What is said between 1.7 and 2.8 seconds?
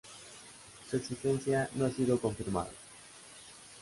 no ha sido confirmada.